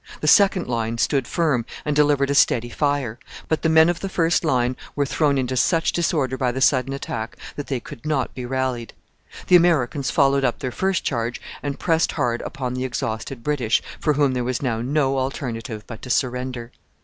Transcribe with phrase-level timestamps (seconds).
[0.19, 4.09] The second line stood firm and delivered a steady fire; but the men of the
[4.09, 8.33] first line were thrown into such disorder by the sudden attack that they could not
[8.33, 8.93] be rallied.
[9.45, 14.13] The Americans followed up their first charge and pressed hard upon the exhausted British, for
[14.13, 16.71] whom there was now no alternative but to surrender.